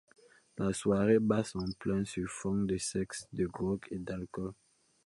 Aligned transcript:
La 0.57 0.73
soirée 0.73 1.19
bat 1.19 1.43
son 1.43 1.73
plein 1.77 2.03
sur 2.05 2.27
fond 2.27 2.63
de 2.63 2.75
sexe, 2.77 3.27
de 3.33 3.45
drogue 3.45 3.85
et 3.91 3.99
d'alcool. 3.99 4.53